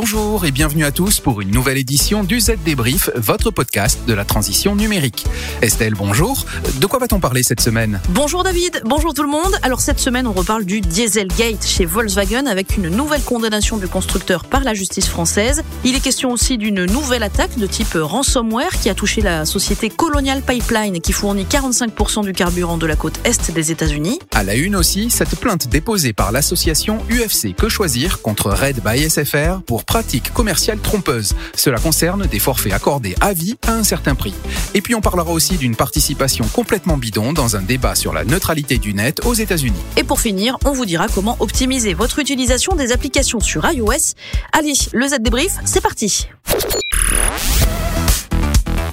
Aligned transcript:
Bonjour 0.00 0.44
et 0.44 0.52
bienvenue 0.52 0.84
à 0.84 0.92
tous 0.92 1.18
pour 1.18 1.40
une 1.40 1.50
nouvelle 1.50 1.76
édition 1.76 2.22
du 2.22 2.38
Z 2.38 2.52
Débrief, 2.64 3.10
votre 3.16 3.50
podcast 3.50 3.98
de 4.06 4.14
la 4.14 4.24
transition 4.24 4.76
numérique. 4.76 5.26
Estelle, 5.60 5.94
bonjour. 5.94 6.46
De 6.80 6.86
quoi 6.86 7.00
va-t-on 7.00 7.18
parler 7.18 7.42
cette 7.42 7.60
semaine? 7.60 8.00
Bonjour 8.10 8.44
David, 8.44 8.80
bonjour 8.84 9.12
tout 9.12 9.24
le 9.24 9.28
monde. 9.28 9.56
Alors 9.62 9.80
cette 9.80 9.98
semaine, 9.98 10.28
on 10.28 10.32
reparle 10.32 10.64
du 10.64 10.80
Dieselgate 10.80 11.66
chez 11.66 11.84
Volkswagen 11.84 12.46
avec 12.46 12.76
une 12.76 12.90
nouvelle 12.90 13.22
condamnation 13.22 13.76
du 13.76 13.88
constructeur 13.88 14.44
par 14.44 14.62
la 14.62 14.72
justice 14.72 15.08
française. 15.08 15.64
Il 15.82 15.96
est 15.96 16.00
question 16.00 16.30
aussi 16.30 16.58
d'une 16.58 16.84
nouvelle 16.84 17.24
attaque 17.24 17.58
de 17.58 17.66
type 17.66 17.98
ransomware 18.00 18.78
qui 18.80 18.90
a 18.90 18.94
touché 18.94 19.20
la 19.20 19.44
société 19.46 19.90
Colonial 19.90 20.42
Pipeline 20.42 21.00
qui 21.00 21.12
fournit 21.12 21.42
45% 21.42 22.22
du 22.22 22.32
carburant 22.32 22.78
de 22.78 22.86
la 22.86 22.94
côte 22.94 23.18
est 23.24 23.50
des 23.50 23.72
États-Unis. 23.72 24.20
À 24.30 24.44
la 24.44 24.54
une 24.54 24.76
aussi, 24.76 25.10
cette 25.10 25.34
plainte 25.40 25.66
déposée 25.66 26.12
par 26.12 26.30
l'association 26.30 26.98
UFC 27.10 27.52
Que 27.56 27.68
Choisir 27.68 28.22
contre 28.22 28.50
Red 28.50 28.80
by 28.84 29.10
SFR 29.10 29.60
pour 29.66 29.87
pratiques 29.88 30.32
commerciales 30.32 30.78
trompeuses. 30.78 31.34
Cela 31.56 31.78
concerne 31.78 32.26
des 32.26 32.38
forfaits 32.38 32.72
accordés 32.72 33.16
à 33.20 33.32
vie 33.32 33.56
à 33.66 33.72
un 33.72 33.82
certain 33.82 34.14
prix. 34.14 34.34
Et 34.74 34.82
puis 34.82 34.94
on 34.94 35.00
parlera 35.00 35.32
aussi 35.32 35.56
d'une 35.56 35.74
participation 35.74 36.44
complètement 36.52 36.96
bidon 36.96 37.32
dans 37.32 37.56
un 37.56 37.62
débat 37.62 37.96
sur 37.96 38.12
la 38.12 38.24
neutralité 38.24 38.78
du 38.78 38.94
net 38.94 39.24
aux 39.24 39.34
États-Unis. 39.34 39.80
Et 39.96 40.04
pour 40.04 40.20
finir, 40.20 40.58
on 40.64 40.72
vous 40.72 40.84
dira 40.84 41.08
comment 41.08 41.36
optimiser 41.40 41.94
votre 41.94 42.20
utilisation 42.20 42.76
des 42.76 42.92
applications 42.92 43.40
sur 43.40 43.68
iOS. 43.68 44.14
Allez, 44.52 44.74
le 44.92 45.08
Z 45.08 45.16
débrief, 45.20 45.52
c'est 45.64 45.80
parti. 45.80 46.28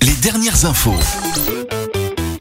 Les 0.02 0.16
dernières 0.21 0.66
infos. 0.66 0.96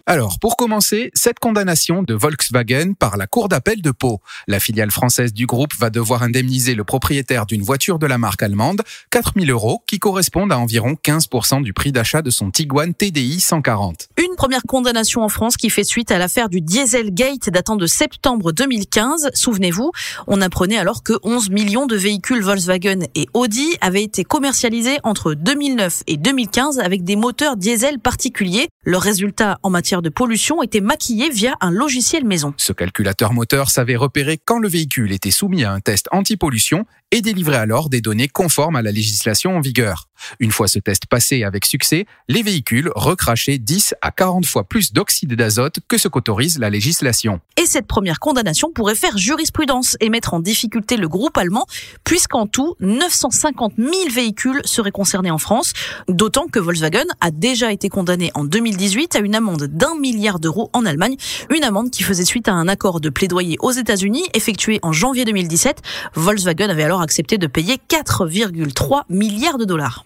Alors, 0.06 0.38
pour 0.38 0.58
commencer, 0.58 1.10
cette 1.14 1.38
condamnation 1.38 2.02
de 2.02 2.12
Volkswagen 2.12 2.92
par 2.92 3.16
la 3.16 3.27
Cour 3.27 3.48
d'appel 3.48 3.80
de 3.80 3.91
Pau. 3.91 4.20
La 4.47 4.60
filiale 4.60 4.91
française 4.91 5.33
du 5.33 5.47
groupe 5.47 5.72
va 5.78 5.88
devoir 5.88 6.22
indemniser 6.22 6.74
le 6.74 6.84
propriétaire 6.84 7.47
d'une 7.47 7.62
voiture 7.62 7.98
de 7.98 8.06
la 8.06 8.19
marque 8.19 8.42
allemande 8.42 8.82
4000 9.08 9.50
euros, 9.50 9.82
qui 9.86 9.98
correspondent 9.98 10.52
à 10.52 10.58
environ 10.58 10.98
15% 11.02 11.62
du 11.62 11.72
prix 11.72 11.91
d'achat 11.91 12.20
de 12.20 12.28
son 12.28 12.50
Tiguan 12.50 12.92
TDI 12.92 13.41
140. 13.41 14.08
Une 14.19 14.36
première 14.36 14.64
condamnation 14.69 15.22
en 15.22 15.30
France 15.30 15.56
qui 15.56 15.70
fait 15.70 15.84
suite 15.84 16.10
à 16.10 16.19
l'affaire 16.19 16.50
du 16.50 16.60
Dieselgate 16.60 17.48
datant 17.48 17.77
de 17.77 17.86
septembre 17.86 18.52
2015. 18.52 19.30
Souvenez-vous, 19.32 19.91
on 20.27 20.42
apprenait 20.42 20.77
alors 20.77 21.02
que 21.02 21.14
11 21.22 21.48
millions 21.48 21.86
de 21.86 21.97
véhicules 21.97 22.42
Volkswagen 22.42 23.06
et 23.14 23.27
Audi 23.32 23.78
avaient 23.80 24.05
été 24.05 24.22
commercialisés 24.22 24.98
entre 25.02 25.32
2009 25.32 26.02
et 26.08 26.19
2015 26.19 26.78
avec 26.80 27.05
des 27.05 27.16
moteurs 27.16 27.56
diesel 27.56 27.98
particuliers. 27.98 28.69
Le 28.86 28.98
résultat 28.98 29.58
en 29.62 29.70
matière 29.70 30.02
de 30.02 30.10
pollution 30.10 30.62
était 30.62 30.82
maquillé 30.82 31.30
via 31.30 31.54
un 31.62 31.70
logiciel 31.70 32.22
maison. 32.27 32.52
Ce 32.58 32.74
calculateur 32.74 33.32
moteur 33.32 33.70
savait 33.70 33.96
repérer 33.96 34.36
quand 34.36 34.58
le 34.58 34.68
véhicule 34.68 35.10
était 35.12 35.30
soumis 35.30 35.64
à 35.64 35.72
un 35.72 35.80
test 35.80 36.06
anti-pollution 36.12 36.84
et 37.14 37.22
délivrait 37.22 37.58
alors 37.58 37.90
des 37.90 38.00
données 38.00 38.26
conformes 38.26 38.74
à 38.74 38.82
la 38.82 38.90
législation 38.90 39.56
en 39.56 39.60
vigueur. 39.60 40.08
Une 40.40 40.50
fois 40.50 40.66
ce 40.66 40.80
test 40.80 41.06
passé 41.06 41.44
avec 41.44 41.64
succès, 41.64 42.06
les 42.28 42.42
véhicules 42.42 42.90
recrachaient 42.96 43.58
10 43.58 43.94
à 44.02 44.10
40 44.10 44.46
fois 44.46 44.64
plus 44.64 44.92
d'oxyde 44.92 45.34
d'azote 45.34 45.78
que 45.86 45.96
ce 45.96 46.08
qu'autorise 46.08 46.58
la 46.58 46.70
législation. 46.70 47.40
Et 47.56 47.66
cette 47.66 47.86
première 47.86 48.18
condamnation 48.18 48.72
pourrait 48.74 48.96
faire 48.96 49.16
jurisprudence 49.16 49.96
et 50.00 50.08
mettre 50.08 50.34
en 50.34 50.40
difficulté 50.40 50.96
le 50.96 51.08
groupe 51.08 51.38
allemand, 51.38 51.66
puisqu'en 52.02 52.46
tout, 52.46 52.74
950 52.80 53.74
000 53.78 53.92
véhicules 54.12 54.60
seraient 54.64 54.90
concernés 54.90 55.30
en 55.30 55.38
France, 55.38 55.72
d'autant 56.08 56.46
que 56.48 56.58
Volkswagen 56.58 57.06
a 57.20 57.30
déjà 57.30 57.70
été 57.70 57.88
condamné 57.88 58.32
en 58.34 58.44
2018 58.44 59.14
à 59.14 59.18
une 59.20 59.36
amende 59.36 59.64
d'un 59.64 59.94
milliard 60.00 60.40
d'euros 60.40 60.70
en 60.72 60.84
Allemagne, 60.84 61.16
une 61.54 61.62
amende 61.62 61.90
qui 61.90 62.02
faisait 62.02 62.24
suite 62.24 62.48
à 62.48 62.52
un 62.52 62.66
accord 62.66 63.00
de 63.00 63.08
plaidoyer 63.08 63.56
aux 63.60 63.72
États-Unis 63.72 64.24
effectué 64.34 64.80
en 64.82 64.92
janvier 64.92 65.24
2017. 65.24 65.80
Volkswagen 66.14 66.70
avait 66.70 66.82
alors 66.82 67.03
accepté 67.04 67.38
de 67.38 67.47
payer 67.47 67.78
4,3 67.88 69.03
milliards 69.09 69.59
de 69.59 69.65
dollars. 69.65 70.04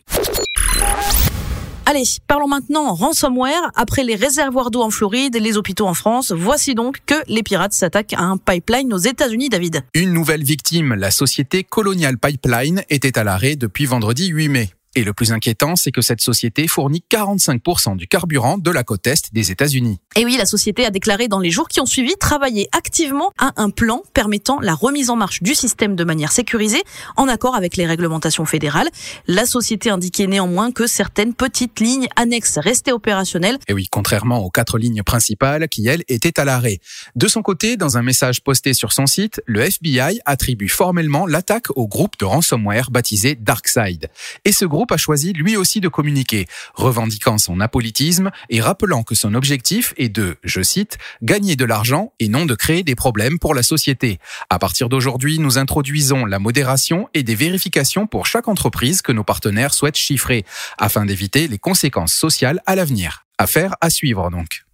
Allez, 1.86 2.04
parlons 2.26 2.48
maintenant 2.48 2.92
ransomware. 2.92 3.70
Après 3.74 4.04
les 4.04 4.14
réservoirs 4.14 4.70
d'eau 4.70 4.82
en 4.82 4.90
Floride 4.90 5.34
et 5.34 5.40
les 5.40 5.56
hôpitaux 5.56 5.86
en 5.86 5.94
France, 5.94 6.32
voici 6.32 6.74
donc 6.74 6.98
que 7.06 7.14
les 7.28 7.42
pirates 7.42 7.72
s'attaquent 7.72 8.12
à 8.12 8.24
un 8.24 8.36
pipeline 8.36 8.92
aux 8.92 8.98
États-Unis, 8.98 9.48
David. 9.48 9.84
Une 9.94 10.12
nouvelle 10.12 10.44
victime, 10.44 10.92
la 10.92 11.10
société 11.10 11.64
Colonial 11.64 12.18
Pipeline, 12.18 12.82
était 12.90 13.18
à 13.18 13.24
l'arrêt 13.24 13.56
depuis 13.56 13.86
vendredi 13.86 14.26
8 14.26 14.48
mai. 14.50 14.70
Et 14.94 15.04
le 15.04 15.12
plus 15.12 15.32
inquiétant, 15.32 15.76
c'est 15.76 15.92
que 15.92 16.00
cette 16.00 16.20
société 16.20 16.66
fournit 16.66 17.04
45% 17.10 17.96
du 17.96 18.08
carburant 18.08 18.58
de 18.58 18.70
la 18.70 18.84
côte 18.84 19.06
est 19.06 19.32
des 19.32 19.50
États-Unis. 19.50 19.98
Et 20.16 20.24
oui, 20.24 20.36
la 20.36 20.46
société 20.46 20.84
a 20.84 20.90
déclaré 20.90 21.28
dans 21.28 21.40
les 21.40 21.50
jours 21.50 21.68
qui 21.68 21.80
ont 21.80 21.86
suivi 21.86 22.14
travailler 22.18 22.68
activement 22.72 23.32
à 23.38 23.52
un 23.56 23.70
plan 23.70 24.02
permettant 24.14 24.60
la 24.60 24.74
remise 24.74 25.10
en 25.10 25.16
marche 25.16 25.42
du 25.42 25.54
système 25.54 25.94
de 25.94 26.04
manière 26.04 26.32
sécurisée, 26.32 26.82
en 27.16 27.28
accord 27.28 27.54
avec 27.54 27.76
les 27.76 27.86
réglementations 27.86 28.44
fédérales. 28.44 28.88
La 29.26 29.46
société 29.46 29.90
indiquait 29.90 30.26
néanmoins 30.26 30.72
que 30.72 30.86
certaines 30.86 31.34
petites 31.34 31.80
lignes 31.80 32.08
annexes 32.16 32.58
restaient 32.58 32.92
opérationnelles. 32.92 33.58
Et 33.68 33.74
oui, 33.74 33.88
contrairement 33.90 34.38
aux 34.38 34.50
quatre 34.50 34.78
lignes 34.78 35.02
principales 35.02 35.68
qui, 35.68 35.86
elles, 35.86 36.02
étaient 36.08 36.40
à 36.40 36.44
l'arrêt. 36.44 36.80
De 37.14 37.28
son 37.28 37.42
côté, 37.42 37.76
dans 37.76 37.98
un 37.98 38.02
message 38.02 38.42
posté 38.42 38.74
sur 38.74 38.92
son 38.92 39.06
site, 39.06 39.42
le 39.46 39.60
FBI 39.60 40.20
attribue 40.24 40.68
formellement 40.68 41.26
l'attaque 41.26 41.66
au 41.76 41.86
groupe 41.86 42.18
de 42.18 42.24
ransomware 42.24 42.90
baptisé 42.90 43.34
DarkSide. 43.34 44.08
Et 44.44 44.52
ce 44.52 44.64
groupe 44.64 44.77
a 44.90 44.96
choisi 44.96 45.32
lui 45.32 45.56
aussi 45.56 45.80
de 45.80 45.88
communiquer, 45.88 46.46
revendiquant 46.74 47.38
son 47.38 47.60
apolitisme 47.60 48.30
et 48.50 48.60
rappelant 48.60 49.02
que 49.02 49.14
son 49.14 49.34
objectif 49.34 49.94
est 49.96 50.08
de, 50.08 50.36
je 50.42 50.62
cite, 50.62 50.98
gagner 51.22 51.56
de 51.56 51.64
l'argent 51.64 52.12
et 52.18 52.28
non 52.28 52.46
de 52.46 52.54
créer 52.54 52.82
des 52.82 52.94
problèmes 52.94 53.38
pour 53.38 53.54
la 53.54 53.62
société. 53.62 54.18
À 54.50 54.58
partir 54.58 54.88
d'aujourd'hui, 54.88 55.38
nous 55.38 55.58
introduisons 55.58 56.24
la 56.24 56.38
modération 56.38 57.08
et 57.14 57.22
des 57.22 57.34
vérifications 57.34 58.06
pour 58.06 58.26
chaque 58.26 58.48
entreprise 58.48 59.02
que 59.02 59.12
nos 59.12 59.24
partenaires 59.24 59.74
souhaitent 59.74 59.96
chiffrer, 59.96 60.44
afin 60.78 61.04
d'éviter 61.06 61.48
les 61.48 61.58
conséquences 61.58 62.12
sociales 62.12 62.60
à 62.66 62.74
l'avenir. 62.76 63.26
Affaire 63.38 63.74
à 63.80 63.90
suivre 63.90 64.30
donc. 64.30 64.64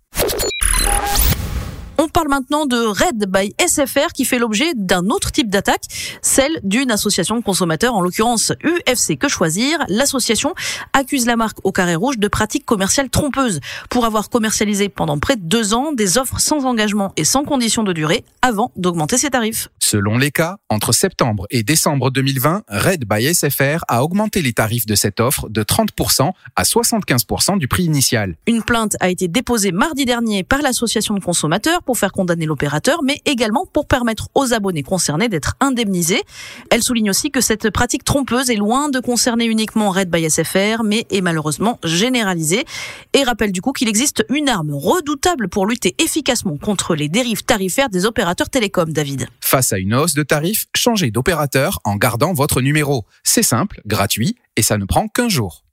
Parle 2.25 2.41
maintenant 2.41 2.65
de 2.65 2.77
Red 2.77 3.27
by 3.29 3.55
SFR 3.61 4.12
qui 4.15 4.25
fait 4.25 4.39
l'objet 4.39 4.73
d'un 4.75 5.11
autre 5.11 5.31
type 5.31 5.51
d'attaque, 5.51 5.83
celle 6.23 6.59
d'une 6.62 6.91
association 6.91 7.37
de 7.37 7.43
consommateurs, 7.43 7.95
en 7.95 8.01
l'occurrence 8.01 8.53
UFC 8.65 9.19
Que 9.19 9.29
Choisir. 9.29 9.79
L'association 9.89 10.55
accuse 10.95 11.27
la 11.27 11.37
marque 11.37 11.59
au 11.65 11.73
carré 11.73 11.97
rouge 11.97 12.19
de 12.19 12.29
pratiques 12.29 12.65
commerciales 12.65 13.11
trompeuses 13.11 13.61
pour 13.91 14.07
avoir 14.07 14.31
commercialisé 14.31 14.89
pendant 14.89 15.19
près 15.19 15.37
de 15.37 15.43
deux 15.43 15.75
ans 15.75 15.93
des 15.93 16.17
offres 16.17 16.41
sans 16.41 16.65
engagement 16.65 17.12
et 17.19 17.25
sans 17.25 17.45
condition 17.45 17.83
de 17.83 17.93
durée 17.93 18.25
avant 18.41 18.73
d'augmenter 18.77 19.19
ses 19.19 19.29
tarifs. 19.29 19.69
Selon 19.79 20.17
les 20.17 20.31
cas, 20.31 20.56
entre 20.71 20.93
septembre 20.93 21.47
et 21.51 21.62
décembre 21.62 22.11
2020, 22.11 22.62
Red 22.69 23.05
by 23.06 23.35
SFR 23.35 23.85
a 23.89 24.03
augmenté 24.03 24.41
les 24.41 24.55
tarifs 24.55 24.87
de 24.87 24.95
cette 24.95 25.21
offre 25.21 25.51
de 25.51 25.62
30% 25.62 26.31
à 26.56 26.62
75% 26.62 27.59
du 27.59 27.69
prix 27.69 27.85
initial. 27.85 28.37
Une 28.47 28.62
plainte 28.62 28.97
a 29.01 29.11
été 29.11 29.29
déposée 29.29 29.73
mardi 29.73 30.06
dernier 30.06 30.43
par 30.43 30.62
l'association 30.62 31.15
de 31.15 31.21
consommateurs 31.21 31.83
pour 31.83 31.99
faire 31.99 32.14
condamner 32.15 32.47
l'opérateur, 32.47 33.03
mais 33.03 33.21
également 33.27 33.67
pour 33.71 33.87
permettre 33.87 34.29
aux 34.35 34.55
abonnés 34.55 34.83
concernés 34.83 35.29
d'être 35.29 35.55
indemnisés. 35.61 36.23
Elle 36.71 36.83
souligne 36.83 37.11
aussi 37.11 37.31
que 37.31 37.41
cette 37.41 37.71
pratique 37.71 38.05
trompeuse 38.05 38.49
est 38.49 38.57
loin 38.57 38.89
de 38.89 39.01
concerner 39.01 39.45
uniquement 39.45 39.91
Red 39.91 40.11
by 40.11 40.31
SFR, 40.31 40.83
mais 40.85 41.07
est 41.11 41.21
malheureusement 41.21 41.79
généralisée. 41.85 42.65
Et 43.13 43.23
rappelle 43.25 43.53
du 43.53 43.61
coup 43.61 43.73
qu'il 43.73 43.89
existe 43.89 44.25
une 44.31 44.49
arme 44.49 44.73
redoutable 44.73 45.49
pour 45.49 45.67
lutter 45.67 45.95
efficacement 45.99 46.57
contre 46.57 46.95
les 46.95 47.09
dérives 47.09 47.45
tarifaires 47.45 47.91
des 47.91 48.07
opérateurs 48.07 48.49
télécoms, 48.49 48.93
David. 48.93 49.27
Face 49.41 49.73
à 49.73 49.79
une 49.79 49.95
hausse 49.95 50.15
de 50.15 50.23
tarifs, 50.23 50.67
changez 50.77 51.11
d'opérateur 51.11 51.81
en 51.85 51.97
gardant 51.97 52.33
votre 52.33 52.61
numéro. 52.61 53.05
C'est 53.25 53.43
simple, 53.43 53.81
gratuit, 53.87 54.37
et 54.57 54.63
ça 54.63 54.79
ne 54.79 54.85
prend 54.85 55.09
qu'un 55.09 55.29
jour. 55.29 55.65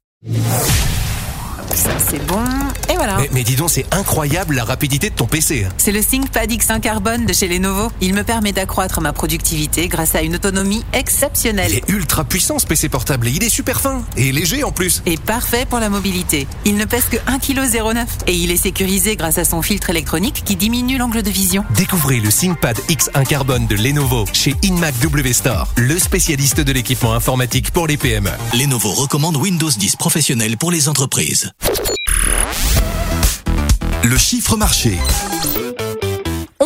Ça 1.76 1.92
c'est 2.00 2.26
bon. 2.26 2.44
Et 2.90 2.96
voilà. 2.96 3.18
Mais, 3.18 3.30
mais 3.32 3.44
dis 3.44 3.56
donc, 3.56 3.70
c'est 3.70 3.86
incroyable 3.94 4.56
la 4.56 4.66
rapidité 4.66 5.10
de 5.10 5.16
ton 5.16 5.26
PC. 5.26 5.68
C'est 5.78 5.92
le 5.92 6.04
ThinkPad 6.04 6.52
X1 6.52 6.80
Carbone 6.80 7.26
de 7.26 7.34
chez 7.34 7.48
Lenovo. 7.48 7.92
Il 8.02 8.14
me 8.14 8.24
permet 8.24 8.52
d'accroître 8.52 9.02
ma 9.02 9.14
productivité 9.14 9.88
grâce 9.88 10.16
à 10.16 10.22
une 10.22 10.36
autonomie 10.36 10.84
exceptionnelle. 10.94 11.72
Il 11.72 11.78
est 11.78 11.90
ultra 11.90 12.24
puissant 12.24 12.60
ce 12.60 12.66
PC 12.66 12.90
portable 12.90 13.28
et 13.28 13.32
il 13.32 13.44
est 13.44 13.50
super 13.50 13.80
fin. 13.80 14.04
Et 14.18 14.32
léger 14.32 14.64
en 14.64 14.72
plus. 14.72 15.02
Et 15.06 15.18
parfait 15.18 15.66
pour 15.70 15.80
la 15.80 15.90
mobilité. 15.90 16.48
Il 16.66 16.76
ne 16.76 16.86
pèse 16.86 17.06
que 17.06 17.18
1,09 17.18 17.40
kg. 17.40 18.06
Et 18.28 18.36
il 18.36 18.52
est 18.52 18.58
sécurisé 18.58 19.16
grâce 19.16 19.38
à 19.38 19.46
son 19.46 19.62
filtre 19.62 19.90
électronique 19.90 20.44
qui 20.46 20.56
diminue 20.56 20.98
l'angle 20.98 21.22
de 21.24 21.30
vision. 21.30 21.64
Découvrez 21.76 22.20
le 22.20 22.30
ThinkPad 22.30 22.78
X1 22.90 23.26
Carbone 23.26 23.68
de 23.68 23.76
Lenovo 23.76 24.26
chez 24.34 24.56
InMac 24.64 25.00
W 25.00 25.34
Store, 25.34 25.68
le 25.78 25.98
spécialiste 25.98 26.60
de 26.62 26.72
l'équipement 26.72 27.14
informatique 27.14 27.72
pour 27.72 27.88
les 27.88 27.98
PME. 27.98 28.32
Lenovo 28.58 28.92
recommande 28.92 29.38
Windows 29.38 29.70
10 29.70 29.96
professionnel 29.96 30.58
pour 30.58 30.72
les 30.72 30.90
entreprises. 30.90 31.52
Le 34.04 34.18
chiffre 34.18 34.58
marché. 34.58 34.98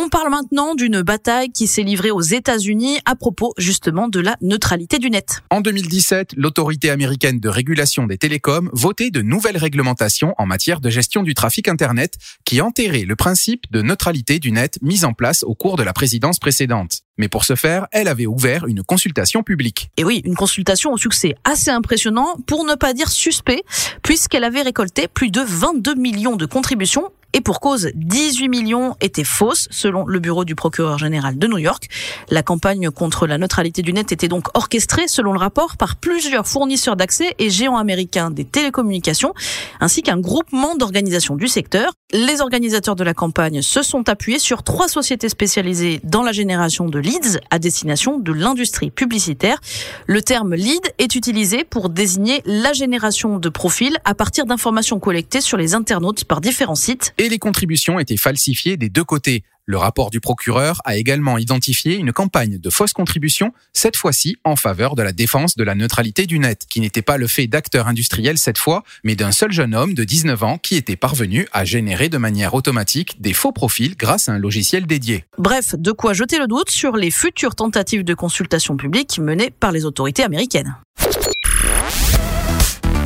On 0.06 0.08
parle 0.08 0.30
maintenant 0.30 0.76
d'une 0.76 1.02
bataille 1.02 1.50
qui 1.50 1.66
s'est 1.66 1.82
livrée 1.82 2.12
aux 2.12 2.20
États-Unis 2.20 3.00
à 3.06 3.16
propos 3.16 3.52
justement 3.58 4.06
de 4.06 4.20
la 4.20 4.36
neutralité 4.40 5.00
du 5.00 5.10
net. 5.10 5.42
En 5.50 5.60
2017, 5.60 6.34
l'autorité 6.36 6.90
américaine 6.90 7.40
de 7.40 7.48
régulation 7.48 8.06
des 8.06 8.16
télécoms 8.16 8.70
votait 8.72 9.10
de 9.10 9.20
nouvelles 9.20 9.56
réglementations 9.56 10.32
en 10.38 10.46
matière 10.46 10.80
de 10.80 10.90
gestion 10.90 11.24
du 11.24 11.34
trafic 11.34 11.66
Internet 11.66 12.18
qui 12.44 12.60
enterraient 12.60 13.04
le 13.04 13.16
principe 13.16 13.64
de 13.72 13.82
neutralité 13.82 14.38
du 14.38 14.52
net 14.52 14.78
mis 14.80 15.04
en 15.04 15.12
place 15.12 15.42
au 15.42 15.56
cours 15.56 15.76
de 15.76 15.82
la 15.82 15.92
présidence 15.92 16.38
précédente. 16.38 17.00
Mais 17.18 17.28
pour 17.28 17.44
ce 17.44 17.56
faire, 17.56 17.88
elle 17.90 18.06
avait 18.06 18.26
ouvert 18.26 18.66
une 18.66 18.84
consultation 18.84 19.42
publique. 19.42 19.90
Et 19.96 20.04
oui, 20.04 20.22
une 20.24 20.36
consultation 20.36 20.92
au 20.92 20.98
succès 20.98 21.34
assez 21.42 21.70
impressionnant, 21.70 22.36
pour 22.46 22.64
ne 22.64 22.74
pas 22.74 22.92
dire 22.92 23.08
suspect, 23.08 23.64
puisqu'elle 24.04 24.44
avait 24.44 24.62
récolté 24.62 25.08
plus 25.08 25.30
de 25.30 25.40
22 25.40 25.94
millions 25.94 26.36
de 26.36 26.46
contributions 26.46 27.10
et 27.32 27.40
pour 27.40 27.60
cause, 27.60 27.90
18 27.94 28.48
millions 28.48 28.96
étaient 29.00 29.24
fausses, 29.24 29.68
selon 29.70 30.06
le 30.06 30.18
bureau 30.20 30.44
du 30.44 30.54
procureur 30.54 30.96
général 30.98 31.38
de 31.38 31.46
New 31.46 31.58
York. 31.58 31.88
La 32.30 32.42
campagne 32.42 32.90
contre 32.90 33.26
la 33.26 33.36
neutralité 33.36 33.82
du 33.82 33.92
net 33.92 34.10
était 34.10 34.28
donc 34.28 34.48
orchestrée, 34.54 35.06
selon 35.06 35.32
le 35.32 35.38
rapport, 35.38 35.76
par 35.76 35.96
plusieurs 35.96 36.46
fournisseurs 36.46 36.96
d'accès 36.96 37.34
et 37.38 37.50
géants 37.50 37.76
américains 37.76 38.30
des 38.30 38.44
télécommunications, 38.44 39.34
ainsi 39.80 40.02
qu'un 40.02 40.18
groupement 40.18 40.76
d'organisations 40.76 41.36
du 41.36 41.48
secteur. 41.48 41.92
Les 42.12 42.40
organisateurs 42.40 42.96
de 42.96 43.04
la 43.04 43.14
campagne 43.14 43.60
se 43.62 43.82
sont 43.82 44.08
appuyés 44.08 44.38
sur 44.38 44.62
trois 44.62 44.88
sociétés 44.88 45.28
spécialisées 45.28 46.00
dans 46.04 46.22
la 46.22 46.32
génération 46.32 46.86
de 46.86 46.98
leads 46.98 47.40
à 47.50 47.58
destination 47.58 48.18
de 48.18 48.32
l'industrie 48.32 48.90
publicitaire. 48.90 49.60
Le 50.06 50.22
terme 50.22 50.54
lead 50.54 50.82
est 50.98 51.14
utilisé 51.16 51.64
pour 51.64 51.90
désigner 51.90 52.42
la 52.46 52.72
génération 52.72 53.38
de 53.38 53.48
profils 53.48 53.96
à 54.04 54.14
partir 54.14 54.46
d'informations 54.46 55.00
collectées 55.00 55.40
sur 55.40 55.58
les 55.58 55.74
internautes 55.74 56.24
par 56.24 56.40
différents 56.40 56.74
sites 56.74 57.12
et 57.18 57.28
les 57.28 57.38
contributions 57.38 57.98
étaient 57.98 58.16
falsifiées 58.16 58.76
des 58.76 58.88
deux 58.88 59.04
côtés. 59.04 59.44
Le 59.68 59.78
rapport 59.78 60.10
du 60.10 60.20
procureur 60.20 60.80
a 60.84 60.96
également 60.96 61.38
identifié 61.38 61.96
une 61.96 62.12
campagne 62.12 62.58
de 62.58 62.70
fausses 62.70 62.92
contributions, 62.92 63.52
cette 63.72 63.96
fois-ci 63.96 64.36
en 64.44 64.54
faveur 64.54 64.94
de 64.94 65.02
la 65.02 65.10
défense 65.10 65.56
de 65.56 65.64
la 65.64 65.74
neutralité 65.74 66.26
du 66.26 66.38
net, 66.38 66.66
qui 66.70 66.80
n'était 66.80 67.02
pas 67.02 67.16
le 67.16 67.26
fait 67.26 67.48
d'acteurs 67.48 67.88
industriels 67.88 68.38
cette 68.38 68.58
fois, 68.58 68.84
mais 69.02 69.16
d'un 69.16 69.32
seul 69.32 69.50
jeune 69.50 69.74
homme 69.74 69.94
de 69.94 70.04
19 70.04 70.42
ans 70.44 70.58
qui 70.58 70.76
était 70.76 70.94
parvenu 70.94 71.48
à 71.52 71.64
générer 71.64 72.08
de 72.08 72.16
manière 72.16 72.54
automatique 72.54 73.20
des 73.20 73.32
faux 73.32 73.50
profils 73.50 73.96
grâce 73.96 74.28
à 74.28 74.32
un 74.34 74.38
logiciel 74.38 74.86
dédié. 74.86 75.24
Bref, 75.36 75.74
de 75.76 75.90
quoi 75.90 76.12
jeter 76.12 76.38
le 76.38 76.46
doute 76.46 76.70
sur 76.70 76.96
les 76.96 77.10
futures 77.10 77.56
tentatives 77.56 78.04
de 78.04 78.14
consultation 78.14 78.76
publique 78.76 79.18
menées 79.18 79.50
par 79.50 79.72
les 79.72 79.84
autorités 79.84 80.22
américaines. 80.22 80.76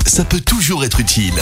Ça 0.05 0.25
peut 0.25 0.41
toujours 0.41 0.85
être 0.85 1.01
utile. 1.01 1.41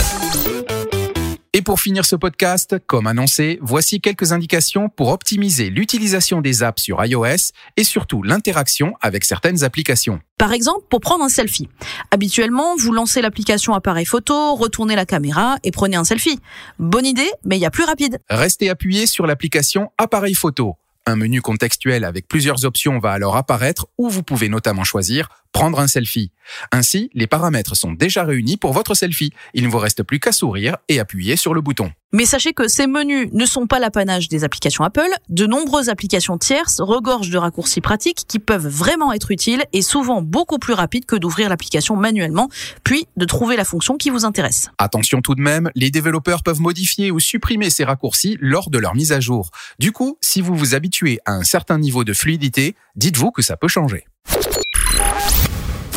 Et 1.53 1.63
pour 1.63 1.79
finir 1.79 2.05
ce 2.05 2.15
podcast, 2.15 2.75
comme 2.85 3.07
annoncé, 3.07 3.57
voici 3.63 4.01
quelques 4.01 4.33
indications 4.33 4.87
pour 4.87 5.09
optimiser 5.09 5.71
l'utilisation 5.71 6.41
des 6.41 6.61
apps 6.61 6.83
sur 6.83 7.03
iOS 7.03 7.53
et 7.75 7.83
surtout 7.83 8.21
l'interaction 8.21 8.93
avec 9.01 9.25
certaines 9.25 9.63
applications. 9.63 10.19
Par 10.37 10.53
exemple, 10.53 10.85
pour 10.91 11.01
prendre 11.01 11.23
un 11.23 11.29
selfie. 11.29 11.67
Habituellement, 12.11 12.75
vous 12.75 12.91
lancez 12.91 13.19
l'application 13.19 13.73
appareil 13.73 14.05
photo, 14.05 14.53
retournez 14.53 14.95
la 14.95 15.07
caméra 15.07 15.57
et 15.63 15.71
prenez 15.71 15.95
un 15.95 16.03
selfie. 16.03 16.39
Bonne 16.77 17.07
idée, 17.07 17.31
mais 17.43 17.57
il 17.57 17.61
y 17.61 17.65
a 17.65 17.71
plus 17.71 17.83
rapide. 17.83 18.19
Restez 18.29 18.69
appuyé 18.69 19.07
sur 19.07 19.25
l'application 19.25 19.89
appareil 19.97 20.35
photo. 20.35 20.75
Un 21.07 21.15
menu 21.15 21.41
contextuel 21.41 22.03
avec 22.03 22.27
plusieurs 22.27 22.65
options 22.65 22.99
va 22.99 23.11
alors 23.11 23.35
apparaître 23.35 23.87
où 23.97 24.07
vous 24.07 24.21
pouvez 24.21 24.49
notamment 24.49 24.83
choisir 24.83 25.29
prendre 25.51 25.79
un 25.79 25.87
selfie. 25.87 26.31
Ainsi, 26.71 27.09
les 27.13 27.27
paramètres 27.27 27.75
sont 27.75 27.91
déjà 27.91 28.23
réunis 28.23 28.57
pour 28.57 28.73
votre 28.73 28.93
selfie. 28.93 29.31
Il 29.53 29.63
ne 29.63 29.69
vous 29.69 29.77
reste 29.77 30.03
plus 30.03 30.19
qu'à 30.19 30.31
sourire 30.31 30.77
et 30.87 30.99
appuyer 30.99 31.35
sur 31.35 31.53
le 31.53 31.61
bouton. 31.61 31.91
Mais 32.11 32.25
sachez 32.25 32.53
que 32.53 32.67
ces 32.67 32.87
menus 32.87 33.29
ne 33.33 33.45
sont 33.45 33.67
pas 33.67 33.77
l'apanage 33.77 34.29
des 34.29 34.43
applications 34.43 34.83
Apple. 34.83 35.09
De 35.29 35.45
nombreuses 35.45 35.89
applications 35.89 36.39
tierces 36.39 36.81
regorgent 36.81 37.29
de 37.29 37.37
raccourcis 37.37 37.81
pratiques 37.81 38.23
qui 38.27 38.39
peuvent 38.39 38.67
vraiment 38.67 39.13
être 39.13 39.29
utiles 39.29 39.63
et 39.73 39.83
souvent 39.83 40.23
beaucoup 40.23 40.57
plus 40.57 40.73
rapides 40.73 41.05
que 41.05 41.15
d'ouvrir 41.15 41.49
l'application 41.49 41.95
manuellement, 41.95 42.49
puis 42.83 43.07
de 43.15 43.25
trouver 43.25 43.57
la 43.57 43.63
fonction 43.63 43.97
qui 43.97 44.09
vous 44.09 44.25
intéresse. 44.25 44.71
Attention 44.79 45.21
tout 45.21 45.35
de 45.35 45.41
même, 45.41 45.69
les 45.75 45.91
développeurs 45.91 46.41
peuvent 46.41 46.61
modifier 46.61 47.11
ou 47.11 47.19
supprimer 47.19 47.69
ces 47.69 47.83
raccourcis 47.83 48.37
lors 48.39 48.71
de 48.71 48.79
leur 48.79 48.95
mise 48.95 49.11
à 49.11 49.19
jour. 49.19 49.51
Du 49.77 49.91
coup, 49.91 50.17
si 50.19 50.41
vous 50.41 50.55
vous 50.55 50.73
habituez 50.73 51.19
à 51.25 51.33
un 51.33 51.43
certain 51.43 51.77
niveau 51.77 52.03
de 52.03 52.13
fluidité, 52.13 52.75
dites-vous 52.95 53.29
que 53.29 53.43
ça 53.43 53.55
peut 53.55 53.67
changer. 53.67 54.05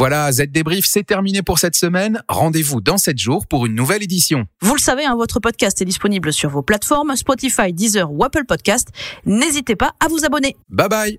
Voilà, 0.03 0.33
Z 0.33 0.47
Débrief, 0.49 0.85
c'est 0.85 1.05
terminé 1.05 1.43
pour 1.43 1.61
cette 1.61 1.77
semaine. 1.77 2.25
Rendez-vous 2.29 2.81
dans 2.81 2.99
7 2.99 3.17
jours 3.17 3.47
pour 3.47 3.67
une 3.67 3.77
nouvelle 3.77 4.03
édition. 4.03 4.47
Vous 4.61 4.75
le 4.75 4.81
savez, 4.81 5.05
hein, 5.05 5.15
votre 5.15 5.39
podcast 5.39 5.81
est 5.81 5.85
disponible 5.85 6.33
sur 6.33 6.51
vos 6.51 6.61
plateformes 6.61 7.15
Spotify, 7.15 7.73
Deezer 7.73 8.11
ou 8.11 8.25
Apple 8.25 8.45
Podcast. 8.45 8.89
N'hésitez 9.27 9.77
pas 9.77 9.93
à 10.01 10.09
vous 10.09 10.25
abonner. 10.25 10.57
Bye 10.69 10.89
bye 10.89 11.19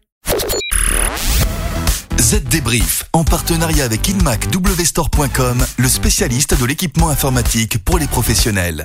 Z 2.20 2.44
Débrief, 2.50 3.06
en 3.14 3.24
partenariat 3.24 3.86
avec 3.86 4.10
InmacWstore.com, 4.10 5.66
le 5.78 5.88
spécialiste 5.88 6.60
de 6.60 6.66
l'équipement 6.66 7.08
informatique 7.08 7.82
pour 7.86 8.00
les 8.00 8.08
professionnels. 8.08 8.84